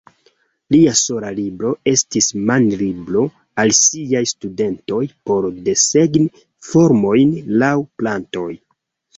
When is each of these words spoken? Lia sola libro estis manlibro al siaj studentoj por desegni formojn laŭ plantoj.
Lia 0.75 0.93
sola 0.99 1.27
libro 1.39 1.73
estis 1.91 2.29
manlibro 2.51 3.23
al 3.65 3.73
siaj 3.81 4.23
studentoj 4.31 5.03
por 5.31 5.49
desegni 5.69 6.27
formojn 6.71 7.37
laŭ 7.65 7.73
plantoj. 8.01 8.51